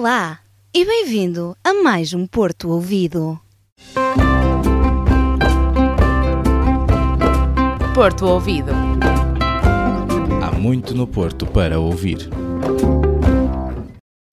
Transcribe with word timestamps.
Olá 0.00 0.40
e 0.72 0.82
bem-vindo 0.82 1.54
a 1.62 1.74
mais 1.74 2.14
um 2.14 2.26
Porto 2.26 2.70
Ouvido. 2.70 3.38
Porto 7.94 8.24
Ouvido. 8.24 8.72
Há 10.42 10.52
muito 10.52 10.94
no 10.94 11.06
Porto 11.06 11.44
para 11.44 11.78
ouvir. 11.78 12.30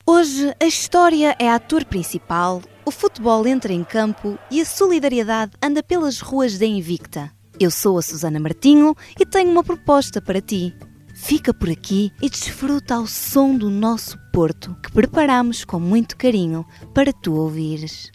Hoje 0.05 0.55
a 0.57 0.66
história 0.66 1.35
é 1.38 1.49
ator 1.49 1.84
principal, 1.84 2.61
o 2.86 2.89
futebol 2.89 3.45
entra 3.45 3.73
em 3.73 3.84
campo 3.84 4.40
e 4.49 4.62
a 4.62 4.65
solidariedade 4.65 5.52
anda 5.62 5.84
pelas 5.84 6.21
ruas 6.21 6.57
da 6.57 6.65
Invicta. 6.65 7.29
Eu 7.59 7.71
sou 7.71 7.98
a 7.98 8.02
Susana 8.02 8.40
Martinho 8.40 8.95
e 9.20 9.26
tenho 9.26 9.52
uma 9.52 9.65
proposta 9.65 10.21
para 10.21 10.40
ti. 10.40 10.73
Fica 11.20 11.52
por 11.52 11.67
aqui 11.67 12.13
e 12.21 12.30
desfruta 12.30 12.94
ao 12.94 13.07
som 13.07 13.57
do 13.57 13.71
nosso 13.71 14.20
Porto 14.31 14.77
que 14.84 14.91
preparamos 14.91 15.66
com 15.66 15.80
muito 15.80 16.16
carinho 16.16 16.63
para 16.93 17.12
tu 17.12 17.34
ouvires. 17.34 18.12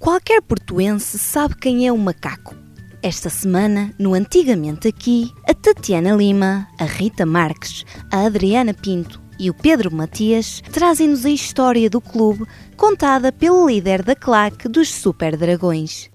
Qualquer 0.00 0.40
portuense 0.40 1.18
sabe 1.18 1.56
quem 1.56 1.86
é 1.86 1.92
o 1.92 1.98
macaco. 1.98 2.56
Esta 3.02 3.28
semana, 3.28 3.94
no 3.98 4.14
Antigamente 4.14 4.88
Aqui, 4.88 5.30
a 5.46 5.52
Tatiana 5.52 6.16
Lima, 6.16 6.66
a 6.80 6.84
Rita 6.84 7.26
Marques, 7.26 7.84
a 8.10 8.24
Adriana 8.24 8.72
Pinto 8.72 9.22
e 9.38 9.50
o 9.50 9.54
Pedro 9.54 9.94
Matias 9.94 10.62
trazem-nos 10.72 11.26
a 11.26 11.30
história 11.30 11.90
do 11.90 12.00
clube 12.00 12.46
contada 12.78 13.30
pelo 13.30 13.68
líder 13.68 14.02
da 14.02 14.16
claque 14.16 14.68
dos 14.68 14.90
Super 14.90 15.36
Dragões. 15.36 16.13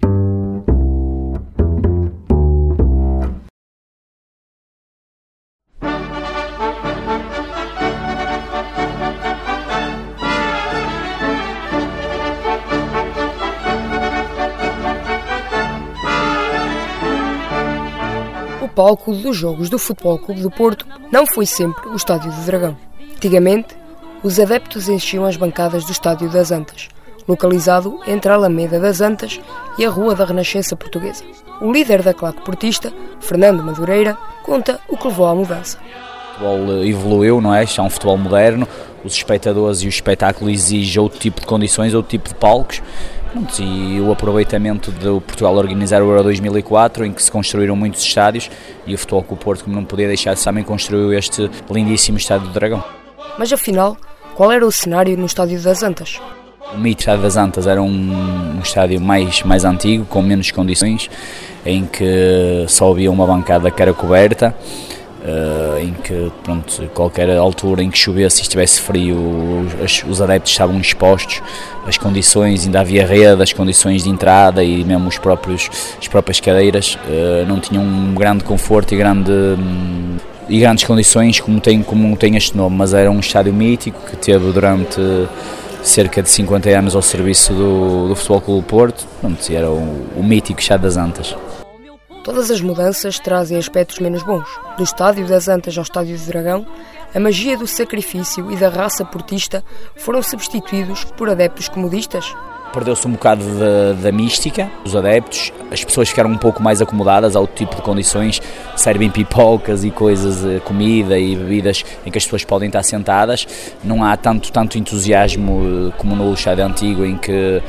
Palco 18.70 19.12
dos 19.12 19.36
jogos 19.36 19.68
do 19.68 19.78
Futebol 19.78 20.18
Clube 20.18 20.40
do 20.40 20.50
Porto 20.50 20.86
não 21.10 21.26
foi 21.26 21.46
sempre 21.46 21.88
o 21.88 21.96
Estádio 21.96 22.30
do 22.32 22.40
Dragão. 22.46 22.76
Antigamente, 23.14 23.76
os 24.22 24.38
adeptos 24.38 24.88
enchiam 24.88 25.24
as 25.24 25.36
bancadas 25.36 25.84
do 25.84 25.92
Estádio 25.92 26.30
das 26.30 26.50
Antas, 26.52 26.88
localizado 27.26 28.00
entre 28.06 28.30
a 28.30 28.34
Alameda 28.34 28.78
das 28.78 29.00
Antas 29.00 29.40
e 29.78 29.84
a 29.84 29.90
Rua 29.90 30.14
da 30.14 30.24
Renascença 30.24 30.76
Portuguesa. 30.76 31.24
O 31.60 31.72
líder 31.72 32.02
da 32.02 32.14
claque 32.14 32.42
portista, 32.42 32.92
Fernando 33.20 33.62
Madureira, 33.62 34.16
conta 34.42 34.80
o 34.88 34.96
que 34.96 35.08
levou 35.08 35.26
à 35.26 35.34
mudança. 35.34 35.78
O 35.78 36.32
futebol 36.32 36.84
evoluiu, 36.84 37.40
não 37.40 37.54
é? 37.54 37.64
Isto 37.64 37.80
é 37.80 37.84
um 37.84 37.90
futebol 37.90 38.16
moderno, 38.16 38.66
os 39.04 39.14
espectadores 39.14 39.82
e 39.82 39.86
o 39.86 39.88
espetáculo 39.88 40.50
exigem 40.50 41.02
outro 41.02 41.18
tipo 41.18 41.40
de 41.40 41.46
condições, 41.46 41.94
outro 41.94 42.10
tipo 42.10 42.28
de 42.28 42.34
palcos. 42.34 42.82
Pronto, 43.32 43.62
e 43.62 44.00
o 44.00 44.10
aproveitamento 44.10 44.90
do 44.90 45.20
Portugal 45.20 45.54
organizar 45.54 46.02
o 46.02 46.10
Euro 46.10 46.24
2004, 46.24 47.04
em 47.04 47.12
que 47.12 47.22
se 47.22 47.30
construíram 47.30 47.76
muitos 47.76 48.02
estádios, 48.02 48.50
e 48.84 48.92
o 48.92 48.98
Futebol 48.98 49.22
com 49.22 49.34
o 49.34 49.38
Porto, 49.38 49.64
como 49.64 49.76
não 49.76 49.84
podia 49.84 50.08
deixar 50.08 50.34
de 50.34 50.42
também 50.42 50.64
construiu 50.64 51.12
este 51.12 51.48
lindíssimo 51.70 52.18
Estádio 52.18 52.48
do 52.48 52.52
Dragão. 52.52 52.82
Mas 53.38 53.52
afinal, 53.52 53.96
qual 54.34 54.50
era 54.50 54.66
o 54.66 54.72
cenário 54.72 55.16
no 55.16 55.26
Estádio 55.26 55.60
das 55.60 55.82
Antas? 55.82 56.20
O 56.74 56.78
mito 56.78 57.02
Estádio 57.02 57.22
das 57.22 57.36
Antas 57.36 57.66
era 57.68 57.80
um, 57.80 58.56
um 58.56 58.60
estádio 58.60 59.00
mais, 59.00 59.42
mais 59.44 59.64
antigo, 59.64 60.04
com 60.06 60.22
menos 60.22 60.50
condições, 60.50 61.08
em 61.64 61.86
que 61.86 62.64
só 62.66 62.90
havia 62.90 63.10
uma 63.12 63.26
bancada 63.26 63.70
que 63.70 63.80
era 63.80 63.92
coberta, 63.92 64.54
Uh, 65.22 65.78
em 65.78 65.92
que 65.92 66.32
pronto, 66.42 66.82
qualquer 66.94 67.36
altura 67.36 67.82
em 67.82 67.90
que 67.90 67.98
chovesse 67.98 68.38
e 68.38 68.42
estivesse 68.42 68.80
frio 68.80 69.18
os, 69.84 70.02
os, 70.08 70.22
adeptos 70.22 70.50
estavam 70.50 70.80
expostos 70.80 71.42
as 71.86 71.98
condições, 71.98 72.64
ainda 72.64 72.80
havia 72.80 73.06
rede, 73.06 73.42
as 73.42 73.52
condições 73.52 74.04
de 74.04 74.08
entrada 74.08 74.64
e 74.64 74.82
mesmo 74.82 75.08
os 75.08 75.18
próprios, 75.18 75.68
as 75.98 76.08
próprias 76.08 76.40
cadeiras 76.40 76.94
uh, 76.94 77.46
não 77.46 77.60
tinham 77.60 77.82
um 77.84 78.14
grande 78.14 78.44
conforto 78.44 78.94
e, 78.94 78.96
grande, 78.96 79.30
um, 79.30 80.16
e 80.48 80.58
grandes 80.58 80.84
condições 80.84 81.38
como 81.38 81.60
tem, 81.60 81.82
como 81.82 82.16
tem 82.16 82.36
este 82.36 82.56
nome, 82.56 82.76
mas 82.76 82.94
era 82.94 83.10
um 83.10 83.20
estádio 83.20 83.52
mítico 83.52 84.00
que 84.08 84.16
teve 84.16 84.50
durante 84.52 84.98
cerca 85.82 86.22
de 86.22 86.30
50 86.30 86.68
anos 86.70 86.96
ao 86.96 87.02
serviço 87.02 87.52
do, 87.52 88.08
do 88.08 88.16
Futebol 88.16 88.40
Clube 88.40 88.66
Porto, 88.66 89.06
pronto, 89.20 89.52
era 89.52 89.70
o, 89.70 90.06
o 90.16 90.22
mítico 90.22 90.60
Estádio 90.60 90.84
das 90.84 90.96
Antas. 90.96 91.36
Todas 92.22 92.50
as 92.50 92.60
mudanças 92.60 93.18
trazem 93.18 93.56
aspectos 93.56 93.98
menos 93.98 94.22
bons. 94.22 94.46
Do 94.76 94.84
estádio 94.84 95.26
das 95.26 95.48
Antas 95.48 95.76
ao 95.78 95.82
estádio 95.82 96.18
do 96.18 96.26
Dragão, 96.26 96.66
a 97.14 97.18
magia 97.18 97.56
do 97.56 97.66
sacrifício 97.66 98.50
e 98.52 98.56
da 98.56 98.68
raça 98.68 99.06
portista 99.06 99.64
foram 99.96 100.22
substituídos 100.22 101.02
por 101.16 101.30
adeptos 101.30 101.68
comodistas. 101.68 102.34
Perdeu-se 102.74 103.08
um 103.08 103.12
bocado 103.12 103.42
da, 104.00 104.12
mística 104.12 104.70
dos 104.84 104.94
adeptos, 104.94 105.50
as 105.72 105.82
pessoas 105.82 106.10
ficaram 106.10 106.30
um 106.30 106.36
pouco 106.36 106.62
mais 106.62 106.80
acomodadas 106.80 107.34
ao 107.34 107.46
tipo 107.46 107.74
de 107.74 107.82
condições, 107.82 108.40
servem 108.76 109.10
pipocas 109.10 109.82
e 109.82 109.90
coisas, 109.90 110.44
eh, 110.44 110.60
comida 110.60 111.18
e 111.18 111.34
bebidas 111.34 111.84
em 112.06 112.12
que 112.12 112.18
as 112.18 112.24
pessoas 112.24 112.44
podem 112.44 112.68
estar 112.68 112.84
sentadas. 112.84 113.44
Não 113.82 114.04
há 114.04 114.16
tanto, 114.16 114.52
tanto 114.52 114.78
entusiasmo 114.78 115.88
eh, 115.88 115.92
como 115.98 116.14
no 116.14 116.32
estádio 116.32 116.64
antigo 116.64 117.04
em 117.04 117.16
que 117.16 117.60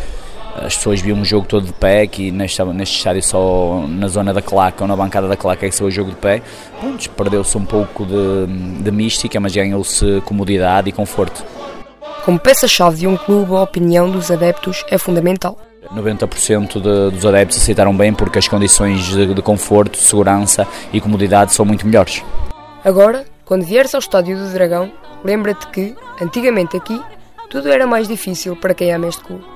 as 0.56 0.75
pessoas 0.75 1.01
viam 1.01 1.17
um 1.17 1.25
jogo 1.25 1.45
todo 1.47 1.66
de 1.66 1.73
pé, 1.73 2.06
que 2.07 2.31
neste, 2.31 2.63
neste 2.63 2.97
estádio 2.97 3.23
só 3.23 3.85
na 3.88 4.07
zona 4.07 4.34
da 4.34 4.41
claca 4.41 4.84
ou 4.84 4.88
na 4.88 4.95
bancada 4.95 5.28
da 5.28 5.38
claca 5.38 5.66
é 5.66 5.69
que 5.69 5.75
se 5.75 5.84
o 5.84 5.89
jogo 5.89 6.12
de 6.12 6.17
pé. 6.17 6.41
Perdeu-se 7.16 7.57
um 7.57 7.66
pouco 7.66 8.06
de, 8.06 8.47
de 8.81 8.91
mística, 8.91 9.40
mas 9.40 9.56
ganhou-se 9.56 10.22
comodidade 10.25 10.90
e 10.90 10.91
conforto. 10.91 11.44
Como 12.25 12.40
peça-chave 12.40 12.97
de 12.97 13.07
um 13.07 13.17
clube, 13.17 13.53
a 13.56 13.61
opinião 13.61 14.09
dos 14.09 14.29
adeptos 14.29 14.84
é 14.90 14.97
fundamental. 14.97 15.57
90% 15.94 16.73
de, 16.73 17.16
dos 17.16 17.25
adeptos 17.25 17.57
aceitaram 17.57 17.95
bem 17.95 18.13
porque 18.13 18.38
as 18.38 18.47
condições 18.47 19.06
de, 19.06 19.34
de 19.34 19.41
conforto, 19.41 19.97
segurança 19.97 20.67
e 20.94 21.01
comodidade 21.01 21.53
são 21.53 21.66
muito 21.66 21.85
melhores. 21.85 22.23
Agora, 22.84 23.25
quando 23.45 23.63
vieres 23.63 23.94
ao 23.95 24.00
Estádio 24.00 24.38
do 24.38 24.53
Dragão, 24.53 24.91
lembra-te 25.23 25.67
que, 25.67 25.95
antigamente 26.22 26.78
aqui, 26.78 27.01
tudo 27.50 27.69
era 27.69 27.85
mais 27.85 28.07
difícil 28.07 28.56
para 28.56 28.73
quem 28.73 28.94
ama 28.94 29.07
este 29.07 29.23
clube. 29.23 29.50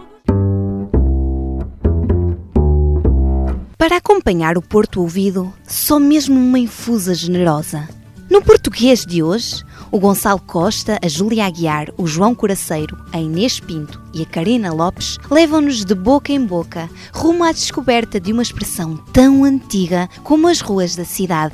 Para 3.85 3.97
acompanhar 3.97 4.57
o 4.57 4.63
Porto 4.63 5.00
Ouvido, 5.00 5.53
só 5.63 6.00
mesmo 6.00 6.35
uma 6.35 6.57
infusa 6.57 7.13
generosa. 7.13 7.88
No 8.28 8.41
português 8.41 9.06
de 9.06 9.22
hoje, 9.22 9.63
o 9.91 10.00
Gonçalo 10.00 10.40
Costa, 10.40 10.97
a 11.03 11.07
Júlia 11.07 11.46
Aguiar, 11.46 11.90
o 11.96 12.07
João 12.07 12.34
Coraceiro, 12.34 12.97
a 13.13 13.19
Inês 13.19 13.59
Pinto 13.59 14.01
e 14.12 14.23
a 14.23 14.25
Karina 14.25 14.73
Lopes 14.73 15.19
levam-nos 15.29 15.85
de 15.85 15.94
boca 15.94 16.31
em 16.31 16.44
boca 16.44 16.90
rumo 17.13 17.44
à 17.44 17.51
descoberta 17.51 18.19
de 18.19 18.34
uma 18.34 18.41
expressão 18.41 18.97
tão 19.13 19.44
antiga 19.44 20.09
como 20.23 20.47
as 20.47 20.62
ruas 20.62 20.96
da 20.96 21.06
cidade. 21.06 21.53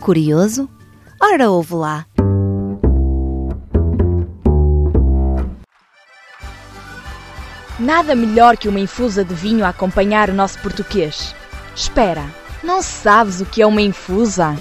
Curioso? 0.00 0.70
Ora, 1.20 1.50
ouve 1.50 1.74
lá! 1.74 2.06
Nada 7.78 8.14
melhor 8.14 8.56
que 8.56 8.66
uma 8.66 8.80
infusa 8.80 9.22
de 9.22 9.34
vinho 9.34 9.62
a 9.62 9.68
acompanhar 9.68 10.30
o 10.30 10.34
nosso 10.34 10.58
português. 10.60 11.34
Espera, 11.76 12.24
não 12.64 12.80
sabes 12.80 13.42
o 13.42 13.44
que 13.44 13.60
é 13.60 13.66
uma 13.66 13.82
infusa? 13.82 14.56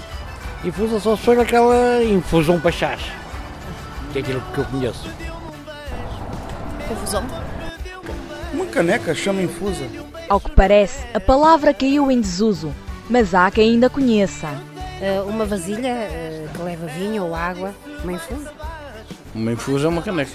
Infusa 0.65 0.99
só 0.99 1.15
se 1.15 1.23
for 1.23 1.39
aquela 1.39 2.03
infusão 2.03 2.59
para 2.59 2.73
chás. 2.73 3.01
Que 4.11 4.19
é 4.19 4.21
aquilo 4.21 4.43
que 4.53 4.57
eu 4.57 4.65
conheço. 4.65 5.09
Confusão? 6.85 7.23
Uma 8.51 8.65
caneca 8.65 9.15
chama 9.15 9.41
infusa. 9.41 9.87
Ao 10.27 10.41
que 10.41 10.51
parece, 10.51 11.05
a 11.13 11.19
palavra 11.21 11.73
caiu 11.73 12.11
em 12.11 12.19
desuso, 12.19 12.75
mas 13.09 13.33
há 13.33 13.49
quem 13.49 13.71
ainda 13.71 13.89
conheça. 13.89 14.49
Uh, 14.99 15.29
uma 15.29 15.45
vasilha 15.45 15.93
uh, 16.09 16.49
que 16.49 16.61
leva 16.63 16.85
vinho 16.87 17.23
ou 17.23 17.33
água, 17.33 17.73
uma 18.03 18.11
infusa. 18.11 18.51
Uma 19.33 19.51
infusa 19.53 19.85
é 19.85 19.89
uma 19.89 20.01
caneca. 20.01 20.31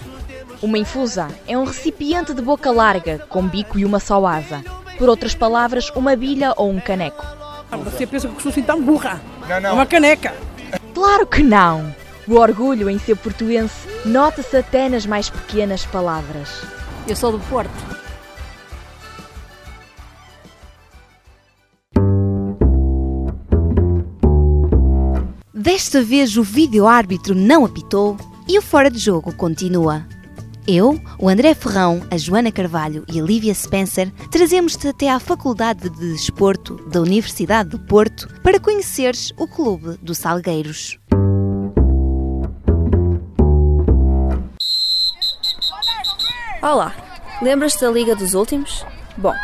Uma 0.62 0.79
infusa 0.79 1.29
é 1.47 1.59
um 1.59 1.65
recipiente 1.65 2.33
de 2.33 2.41
boca 2.41 2.71
larga, 2.71 3.19
com 3.29 3.47
bico 3.47 3.79
e 3.79 3.85
uma 3.85 4.00
só 4.00 4.25
asa. 4.26 4.65
Por 5.00 5.08
outras 5.08 5.35
palavras, 5.35 5.88
uma 5.97 6.14
bilha 6.14 6.52
ou 6.58 6.70
um 6.70 6.79
caneco. 6.79 7.25
Você 7.85 8.06
pensa 8.06 8.29
que 8.29 8.43
sou 8.43 8.50
assim 8.50 8.62
tão 8.62 8.82
burra? 8.82 9.19
Não, 9.49 9.58
não. 9.58 9.75
Uma 9.76 9.87
caneca. 9.87 10.35
Claro 10.93 11.26
que 11.26 11.43
não! 11.43 11.97
O 12.29 12.35
orgulho 12.35 12.91
em 12.91 12.99
ser 12.99 13.17
portuense 13.17 13.88
nota-se 14.05 14.55
até 14.55 14.91
nas 14.91 15.06
mais 15.06 15.31
pequenas 15.31 15.87
palavras. 15.87 16.50
Eu 17.08 17.17
sou 17.17 17.32
do 17.32 17.38
Porto. 17.49 17.70
Desta 25.55 26.02
vez 26.02 26.37
o 26.37 26.43
vídeo-árbitro 26.43 27.35
não 27.35 27.64
apitou 27.64 28.19
e 28.47 28.58
o 28.58 28.62
fora 28.62 28.91
de 28.91 28.99
jogo 28.99 29.35
continua. 29.35 30.05
Eu, 30.72 31.00
o 31.19 31.28
André 31.28 31.52
Ferrão, 31.52 32.00
a 32.12 32.17
Joana 32.17 32.52
Carvalho 32.52 33.05
e 33.12 33.19
a 33.19 33.22
Lívia 33.25 33.52
Spencer 33.52 34.08
trazemos-te 34.31 34.87
até 34.87 35.11
à 35.11 35.19
Faculdade 35.19 35.90
de 35.90 36.12
Desporto 36.12 36.76
da 36.88 37.00
Universidade 37.00 37.70
do 37.70 37.78
Porto 37.81 38.28
para 38.40 38.61
conheceres 38.61 39.32
o 39.37 39.49
Clube 39.49 39.99
dos 40.00 40.19
Salgueiros. 40.19 40.96
Olá, 46.62 46.94
lembras-te 47.43 47.81
da 47.81 47.90
Liga 47.90 48.14
dos 48.14 48.34
Últimos? 48.34 48.87
Bom, 49.16 49.34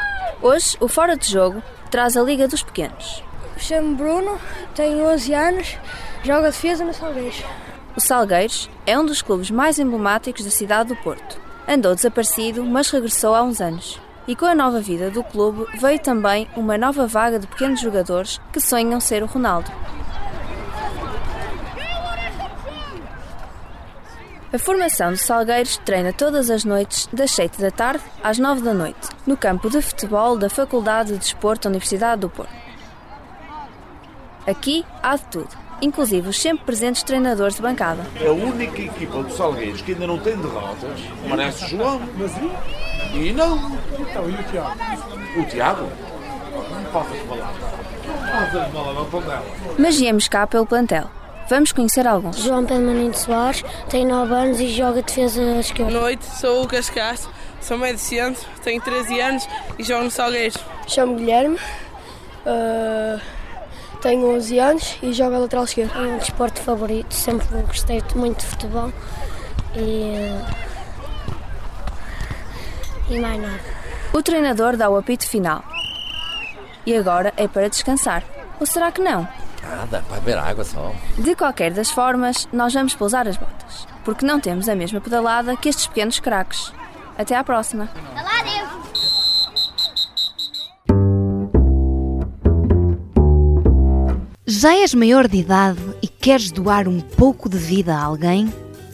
hoje 0.40 0.76
o 0.79 0.87
Fora 0.87 1.17
de 1.17 1.29
Jogo 1.29 1.61
traz 1.90 2.17
a 2.17 2.22
Liga 2.22 2.46
dos 2.46 2.62
Pequenos. 2.62 3.25
Chamo-me 3.58 3.96
Bruno, 3.96 4.38
tenho 4.76 5.05
11 5.05 5.34
anos, 5.34 5.76
jogo 6.22 6.46
a 6.46 6.50
defesa 6.50 6.84
no 6.84 6.94
Salgueiros. 6.94 7.43
O 7.96 8.00
Salgueiros 8.00 8.69
é 8.84 8.98
um 8.98 9.06
dos 9.06 9.22
clubes 9.22 9.50
mais 9.50 9.78
emblemáticos 9.78 10.44
da 10.44 10.50
cidade 10.50 10.90
do 10.90 10.96
Porto. 10.96 11.40
Andou 11.66 11.94
desaparecido, 11.94 12.62
mas 12.62 12.90
regressou 12.90 13.34
há 13.34 13.43
uns 13.43 13.58
anos. 13.58 13.98
E 14.28 14.37
com 14.37 14.44
a 14.44 14.54
nova 14.54 14.81
vida 14.81 15.10
do 15.10 15.25
clube 15.25 15.66
veio 15.78 15.98
também 15.98 16.46
uma 16.54 16.76
nova 16.76 17.06
vaga 17.06 17.38
de 17.38 17.46
pequenos 17.46 17.81
jogadores 17.81 18.38
que 18.52 18.60
sonham 18.60 19.00
ser 19.00 19.22
o 19.22 19.26
Ronaldo. 19.26 19.72
A 24.52 24.58
formação 24.58 25.12
do 25.12 25.16
Salgueiros 25.16 25.78
treina 25.78 26.12
todas 26.12 26.50
as 26.50 26.64
noites, 26.64 27.08
das 27.12 27.31
7 27.31 27.60
da 27.60 27.70
tarde 27.70 28.04
às 28.22 28.38
9 28.38 28.60
da 28.60 28.75
noite, 28.75 29.08
no 29.26 29.37
campo 29.38 29.70
de 29.70 29.81
futebol 29.81 30.37
da 30.37 30.50
Faculdade 30.50 31.12
de 31.12 31.19
Desporto 31.19 31.62
da 31.62 31.70
Universidade 31.70 32.20
do 32.20 32.28
Porto. 32.28 32.54
Aqui 34.46 34.84
há 35.02 35.16
de 35.16 35.25
tudo, 35.25 35.66
inclusive 35.81 36.28
os 36.28 36.40
sempre 36.40 36.64
presentes 36.64 37.02
treinadores 37.02 37.56
de 37.56 37.62
bancada. 37.62 38.06
A 38.20 38.31
única 38.31 38.81
equipa 38.81 39.23
do 39.23 39.32
Salgueiros 39.32 39.82
que 39.82 39.93
ainda 39.93 40.06
não 40.06 40.19
tem 40.19 40.37
derrotas 40.37 41.00
parece 41.28 41.69
João. 41.69 42.00
E 43.14 43.32
não. 43.32 43.73
Então, 43.99 44.28
e 44.28 44.34
o 44.34 44.43
Tiago? 44.44 44.76
O 45.38 45.44
Tiago? 45.44 45.88
Não 46.70 46.90
faltas 46.93 47.19
palavras. 47.23 47.56
Faltas 48.06 48.73
palavras, 48.73 49.12
não 49.12 49.20
dela. 49.20 49.44
Mas 49.78 49.99
viemos 49.99 50.28
cá 50.28 50.46
pelo 50.46 50.67
plantel. 50.67 51.11
Vamos 51.49 51.70
conhecer 51.70 52.06
alguns. 52.06 52.38
João 52.38 52.64
Pedro 52.64 52.87
Maninho 52.87 53.12
de 53.12 53.19
Soares, 53.20 53.64
tem 53.88 54.05
9 54.05 54.34
anos 54.34 54.61
e 54.61 54.69
joga 54.69 55.00
defesa 55.00 55.40
esquerda. 55.61 55.93
Boa 55.93 56.02
noite, 56.02 56.25
sou 56.25 56.56
o 56.56 56.61
Lucas 56.62 56.90
Castro, 56.90 57.31
sou 57.61 57.79
médio 57.79 58.00
centro, 58.00 58.44
tenho 58.64 58.82
13 58.82 59.20
anos 59.20 59.49
e 59.79 59.84
jogo 59.84 60.05
no 60.05 60.11
Salgueiros. 60.11 60.58
Chamo 60.88 61.14
Guilherme, 61.14 61.56
uh, 62.46 63.20
tenho 64.00 64.34
11 64.34 64.58
anos 64.58 64.98
e 65.02 65.12
jogo 65.12 65.37
a 65.37 65.38
lateral 65.38 65.64
esquerda. 65.64 65.94
É 65.98 66.02
um 66.02 66.19
desporto 66.19 66.60
favorito, 66.60 67.12
sempre 67.12 67.46
gostei 67.62 68.02
muito 68.14 68.40
de 68.40 68.46
futebol 68.46 68.93
e, 69.75 70.31
e 73.10 73.19
mais 73.20 73.40
nada. 73.40 73.60
O 74.12 74.22
treinador 74.22 74.76
dá 74.76 74.88
o 74.88 74.96
apito 74.96 75.28
final. 75.28 75.62
E 76.84 76.96
agora 76.96 77.32
é 77.37 77.48
para 77.48 77.69
descansar. 77.69 78.22
Ou 78.60 78.66
será 78.66 78.90
que 78.93 79.02
não? 79.02 79.28
Nada, 79.62 80.02
vai 80.08 80.20
beber 80.20 80.38
água 80.38 80.64
só. 80.64 80.94
De 81.19 81.34
qualquer 81.34 81.72
das 81.72 81.90
formas, 81.90 82.48
nós 82.52 82.72
vamos 82.72 82.94
pousar 82.94 83.26
as 83.26 83.37
botas, 83.37 83.87
porque 84.04 84.25
não 84.25 84.38
temos 84.38 84.69
a 84.69 84.76
mesma 84.76 85.00
pedalada 85.00 85.56
que 85.56 85.69
estes 85.69 85.87
pequenos 85.88 86.20
craques. 86.20 86.72
Até 87.19 87.34
à 87.34 87.43
próxima. 87.43 87.88
Já 94.58 94.75
és 94.75 94.94
maior 94.94 95.29
de 95.29 95.37
idade 95.37 95.79
e 96.00 96.08
queres 96.08 96.50
doar 96.50 96.88
um 96.88 96.99
pouco 96.99 97.47
de 97.47 97.58
vida 97.58 97.94
a 97.94 98.03
alguém? 98.03 98.50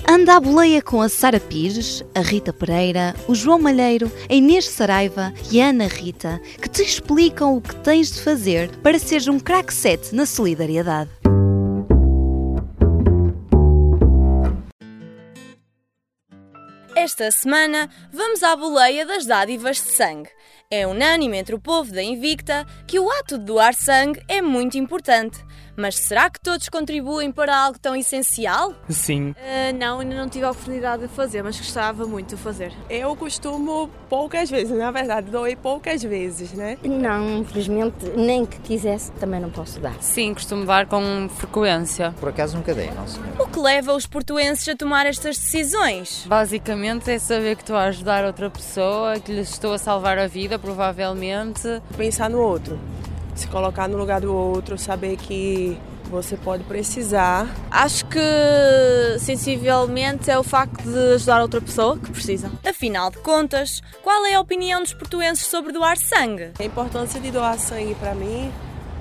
Anda 0.08 0.34
à 0.34 0.40
boleia 0.40 0.82
com 0.82 1.00
a 1.00 1.08
Sara 1.08 1.38
Pires, 1.38 2.02
a 2.16 2.20
Rita 2.20 2.52
Pereira, 2.52 3.14
o 3.28 3.34
João 3.36 3.60
Malheiro, 3.60 4.10
a 4.28 4.34
Inês 4.34 4.68
Saraiva 4.68 5.32
e 5.52 5.62
a 5.62 5.68
Ana 5.68 5.86
Rita, 5.86 6.40
que 6.60 6.68
te 6.68 6.82
explicam 6.82 7.56
o 7.56 7.60
que 7.60 7.76
tens 7.76 8.10
de 8.10 8.20
fazer 8.22 8.76
para 8.78 8.98
seres 8.98 9.28
um 9.28 9.38
crack 9.38 9.72
set 9.72 10.12
na 10.12 10.26
solidariedade. 10.26 11.10
Esta 16.96 17.30
semana 17.30 17.88
vamos 18.12 18.42
à 18.42 18.56
boleia 18.56 19.06
das 19.06 19.26
dádivas 19.26 19.76
de 19.76 19.92
sangue. 19.92 20.28
É 20.74 20.86
unânime 20.86 21.36
entre 21.36 21.54
o 21.54 21.60
povo 21.60 21.92
da 21.92 22.02
Invicta 22.02 22.66
que 22.86 22.98
o 22.98 23.10
ato 23.10 23.36
de 23.36 23.44
doar 23.44 23.74
sangue 23.74 24.22
é 24.26 24.40
muito 24.40 24.78
importante. 24.78 25.44
Mas 25.82 25.96
será 25.96 26.30
que 26.30 26.38
todos 26.38 26.68
contribuem 26.68 27.32
para 27.32 27.56
algo 27.56 27.76
tão 27.76 27.96
essencial? 27.96 28.72
Sim. 28.88 29.30
Uh, 29.30 29.76
não, 29.76 29.98
ainda 29.98 30.14
não 30.14 30.28
tive 30.28 30.44
a 30.44 30.52
oportunidade 30.52 31.02
de 31.02 31.08
fazer, 31.08 31.42
mas 31.42 31.58
gostava 31.58 32.06
muito 32.06 32.36
de 32.36 32.40
fazer. 32.40 32.72
Eu 32.88 33.16
costumo 33.16 33.90
poucas 34.08 34.48
vezes, 34.48 34.78
na 34.78 34.92
verdade, 34.92 35.28
doei 35.28 35.56
poucas 35.56 36.00
vezes, 36.00 36.52
né? 36.52 36.78
Não, 36.84 37.38
infelizmente, 37.38 38.10
nem 38.16 38.46
que 38.46 38.60
quisesse, 38.60 39.10
também 39.18 39.40
não 39.40 39.50
posso 39.50 39.80
dar. 39.80 40.00
Sim, 40.00 40.32
costumo 40.34 40.64
dar 40.64 40.86
com 40.86 41.28
frequência. 41.28 42.14
Por 42.20 42.28
acaso 42.28 42.56
nunca 42.56 42.72
dei, 42.72 42.92
não 42.92 43.08
senhor. 43.08 43.26
O 43.40 43.48
que 43.48 43.58
leva 43.58 43.92
os 43.92 44.06
portuenses 44.06 44.68
a 44.68 44.76
tomar 44.76 45.06
estas 45.06 45.36
decisões? 45.36 46.24
Basicamente 46.28 47.10
é 47.10 47.18
saber 47.18 47.56
que 47.56 47.62
estou 47.62 47.74
a 47.74 47.86
ajudar 47.86 48.24
outra 48.24 48.48
pessoa, 48.48 49.18
que 49.18 49.32
lhes 49.32 49.50
estou 49.50 49.72
a 49.72 49.78
salvar 49.78 50.16
a 50.16 50.28
vida, 50.28 50.60
provavelmente. 50.60 51.82
Pensar 51.96 52.30
no 52.30 52.38
outro 52.38 52.78
se 53.34 53.46
colocar 53.48 53.88
no 53.88 53.96
lugar 53.96 54.20
do 54.20 54.34
outro, 54.34 54.76
saber 54.78 55.16
que 55.16 55.78
você 56.10 56.36
pode 56.36 56.62
precisar. 56.64 57.48
Acho 57.70 58.04
que 58.06 58.18
sensivelmente 59.18 60.30
é 60.30 60.38
o 60.38 60.42
facto 60.42 60.82
de 60.82 61.14
ajudar 61.14 61.40
outra 61.40 61.60
pessoa 61.60 61.96
que 61.98 62.10
precisa. 62.10 62.50
Afinal 62.64 63.10
de 63.10 63.18
contas, 63.18 63.82
qual 64.02 64.26
é 64.26 64.34
a 64.34 64.40
opinião 64.40 64.82
dos 64.82 64.92
portuenses 64.92 65.46
sobre 65.46 65.72
doar 65.72 65.96
sangue? 65.96 66.52
A 66.58 66.64
importância 66.64 67.18
de 67.18 67.30
doar 67.30 67.58
sangue 67.58 67.94
para 67.94 68.14
mim, 68.14 68.52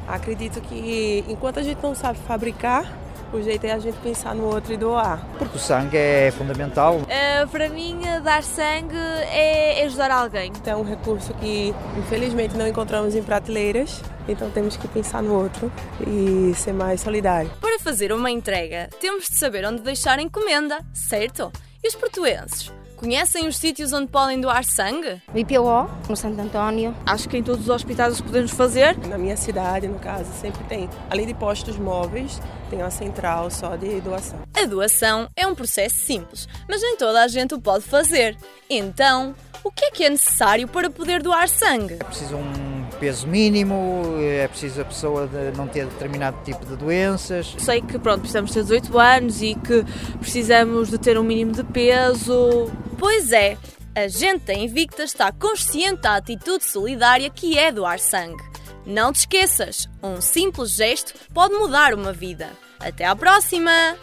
acredito 0.07 0.61
que 0.61 1.25
enquanto 1.27 1.59
a 1.59 1.63
gente 1.63 1.83
não 1.83 1.93
sabe 1.93 2.19
fabricar, 2.19 3.00
o 3.33 3.41
jeito 3.41 3.65
é 3.65 3.71
a 3.71 3.79
gente 3.79 3.97
pensar 3.99 4.35
no 4.35 4.45
outro 4.45 4.73
e 4.73 4.77
doar. 4.77 5.25
Porque 5.37 5.57
o 5.57 5.59
sangue 5.59 5.97
é 5.97 6.31
fundamental. 6.31 6.97
Uh, 6.97 7.47
para 7.49 7.69
mim, 7.69 7.99
dar 8.23 8.43
sangue 8.43 8.95
é 8.95 9.83
ajudar 9.85 10.11
alguém. 10.11 10.51
É 10.65 10.75
um 10.75 10.83
recurso 10.83 11.33
que, 11.35 11.73
infelizmente, 11.97 12.55
não 12.55 12.67
encontramos 12.67 13.15
em 13.15 13.23
prateleiras, 13.23 14.01
então 14.27 14.49
temos 14.49 14.77
que 14.77 14.87
pensar 14.87 15.21
no 15.21 15.33
outro 15.33 15.71
e 16.05 16.53
ser 16.55 16.73
mais 16.73 17.01
solidário. 17.01 17.49
Para 17.59 17.79
fazer 17.79 18.11
uma 18.11 18.29
entrega, 18.29 18.89
temos 18.99 19.27
de 19.29 19.35
saber 19.35 19.65
onde 19.65 19.81
deixar 19.81 20.19
a 20.19 20.21
encomenda, 20.21 20.79
certo? 20.93 21.51
E 21.83 21.87
os 21.87 21.95
portuenses? 21.95 22.71
Conhecem 23.01 23.47
os 23.47 23.57
sítios 23.57 23.91
onde 23.93 24.11
podem 24.11 24.39
doar 24.39 24.63
sangue? 24.63 25.19
IPO, 25.33 25.89
no 26.07 26.15
Santo 26.15 26.39
António. 26.39 26.95
Acho 27.03 27.27
que 27.27 27.35
em 27.35 27.41
todos 27.41 27.63
os 27.63 27.69
hospitais 27.69 28.21
podemos 28.21 28.51
fazer. 28.51 28.95
Na 29.07 29.17
minha 29.17 29.35
cidade, 29.35 29.87
no 29.87 29.97
caso, 29.97 30.31
sempre 30.39 30.63
tem, 30.65 30.87
além 31.09 31.25
de 31.25 31.33
postos 31.33 31.77
móveis, 31.79 32.39
tem 32.69 32.77
uma 32.77 32.91
central 32.91 33.49
só 33.49 33.75
de 33.75 33.99
doação. 34.01 34.41
A 34.55 34.65
doação 34.67 35.27
é 35.35 35.47
um 35.47 35.55
processo 35.55 35.95
simples, 35.95 36.47
mas 36.69 36.83
nem 36.83 36.95
toda 36.95 37.23
a 37.23 37.27
gente 37.27 37.55
o 37.55 37.59
pode 37.59 37.85
fazer. 37.85 38.37
Então, 38.69 39.33
o 39.63 39.71
que 39.71 39.85
é 39.85 39.89
que 39.89 40.03
é 40.03 40.09
necessário 40.11 40.67
para 40.67 40.87
poder 40.91 41.23
doar 41.23 41.49
sangue? 41.49 41.95
É 41.95 42.03
preciso 42.03 42.35
um 42.35 42.70
peso 43.01 43.27
mínimo, 43.27 44.03
é 44.21 44.47
preciso 44.47 44.79
a 44.79 44.85
pessoa 44.85 45.25
de 45.25 45.57
não 45.57 45.67
ter 45.67 45.87
determinado 45.87 46.37
tipo 46.45 46.63
de 46.63 46.75
doenças. 46.75 47.55
Sei 47.57 47.81
que 47.81 47.97
pronto, 47.97 48.19
precisamos 48.19 48.51
ter 48.51 48.61
18 48.61 48.99
anos 48.99 49.41
e 49.41 49.55
que 49.55 49.83
precisamos 50.19 50.91
de 50.91 50.99
ter 50.99 51.17
um 51.17 51.23
mínimo 51.23 51.51
de 51.51 51.63
peso. 51.63 52.71
Pois 52.99 53.31
é, 53.31 53.57
a 53.95 54.07
gente 54.07 54.45
da 54.45 54.53
Invicta 54.53 55.01
está 55.01 55.31
consciente 55.31 56.03
da 56.03 56.15
atitude 56.15 56.63
solidária 56.63 57.27
que 57.31 57.57
é 57.57 57.71
doar 57.71 57.97
sangue. 57.97 58.43
Não 58.85 59.11
te 59.11 59.21
esqueças, 59.21 59.89
um 60.03 60.21
simples 60.21 60.75
gesto 60.75 61.13
pode 61.33 61.55
mudar 61.55 61.95
uma 61.95 62.13
vida. 62.13 62.51
Até 62.79 63.05
à 63.05 63.15
próxima! 63.15 63.97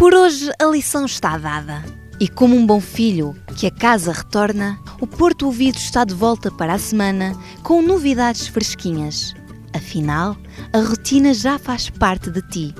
Por 0.00 0.14
hoje 0.14 0.50
a 0.58 0.64
lição 0.64 1.04
está 1.04 1.36
dada. 1.36 1.84
E 2.18 2.26
como 2.26 2.56
um 2.56 2.64
bom 2.64 2.80
filho 2.80 3.36
que 3.54 3.66
a 3.66 3.70
casa 3.70 4.12
retorna, 4.12 4.78
o 4.98 5.06
Porto 5.06 5.44
Ouvido 5.44 5.76
está 5.76 6.06
de 6.06 6.14
volta 6.14 6.50
para 6.50 6.72
a 6.72 6.78
semana 6.78 7.34
com 7.62 7.82
novidades 7.82 8.46
fresquinhas. 8.46 9.34
Afinal, 9.74 10.38
a 10.72 10.80
rotina 10.80 11.34
já 11.34 11.58
faz 11.58 11.90
parte 11.90 12.30
de 12.30 12.40
ti. 12.48 12.74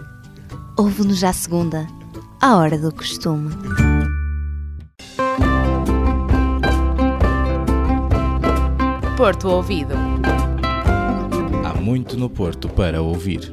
Ouve-nos 0.79 1.19
já 1.19 1.31
segunda, 1.31 1.87
à 2.41 2.57
hora 2.57 2.79
do 2.79 2.91
costume. 2.91 3.51
Porto 9.19 9.47
Ouvido. 9.47 9.93
Há 11.67 11.79
muito 11.79 12.17
no 12.17 12.31
Porto 12.31 12.67
para 12.71 13.03
ouvir. 13.03 13.53